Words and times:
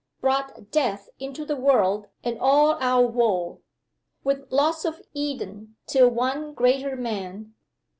Brought 0.19 0.71
death 0.71 1.09
into 1.19 1.45
the 1.45 1.55
world 1.55 2.07
and 2.23 2.39
all 2.39 2.71
our 2.79 3.05
woe. 3.05 3.59
With 4.23 4.51
loss 4.51 4.83
of 4.83 4.99
Eden 5.13 5.75
till 5.85 6.09
one 6.09 6.55
greater 6.55 6.95
Man. 6.95 7.53